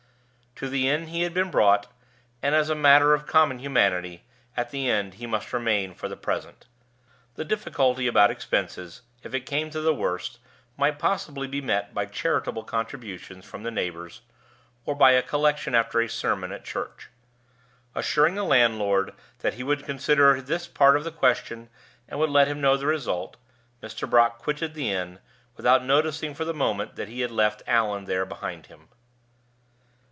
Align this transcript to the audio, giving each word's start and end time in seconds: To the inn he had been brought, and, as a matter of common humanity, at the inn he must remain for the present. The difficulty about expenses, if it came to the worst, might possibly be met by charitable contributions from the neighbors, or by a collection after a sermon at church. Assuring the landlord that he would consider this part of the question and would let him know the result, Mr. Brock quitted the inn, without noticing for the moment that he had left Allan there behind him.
To 0.55 0.69
the 0.69 0.87
inn 0.87 1.07
he 1.07 1.23
had 1.23 1.33
been 1.33 1.49
brought, 1.49 1.87
and, 2.43 2.53
as 2.53 2.69
a 2.69 2.75
matter 2.75 3.15
of 3.15 3.25
common 3.25 3.57
humanity, 3.57 4.25
at 4.55 4.69
the 4.69 4.87
inn 4.91 5.13
he 5.13 5.25
must 5.25 5.51
remain 5.53 5.95
for 5.95 6.07
the 6.07 6.15
present. 6.15 6.67
The 7.33 7.43
difficulty 7.43 8.05
about 8.05 8.29
expenses, 8.29 9.01
if 9.23 9.33
it 9.33 9.47
came 9.47 9.71
to 9.71 9.81
the 9.81 9.93
worst, 9.95 10.37
might 10.77 10.99
possibly 10.99 11.47
be 11.47 11.61
met 11.61 11.95
by 11.95 12.05
charitable 12.05 12.63
contributions 12.63 13.43
from 13.43 13.63
the 13.63 13.71
neighbors, 13.71 14.21
or 14.85 14.93
by 14.93 15.13
a 15.13 15.23
collection 15.23 15.73
after 15.73 15.99
a 15.99 16.07
sermon 16.07 16.51
at 16.51 16.63
church. 16.63 17.09
Assuring 17.95 18.35
the 18.35 18.43
landlord 18.43 19.15
that 19.39 19.55
he 19.55 19.63
would 19.63 19.83
consider 19.83 20.39
this 20.41 20.67
part 20.67 20.95
of 20.95 21.03
the 21.03 21.09
question 21.11 21.69
and 22.07 22.19
would 22.19 22.29
let 22.29 22.47
him 22.47 22.61
know 22.61 22.77
the 22.77 22.85
result, 22.85 23.35
Mr. 23.81 24.07
Brock 24.07 24.37
quitted 24.37 24.75
the 24.75 24.91
inn, 24.91 25.17
without 25.57 25.83
noticing 25.83 26.35
for 26.35 26.45
the 26.45 26.53
moment 26.53 26.97
that 26.97 27.07
he 27.09 27.21
had 27.21 27.31
left 27.31 27.63
Allan 27.65 28.05
there 28.05 28.27
behind 28.27 28.67
him. 28.67 28.89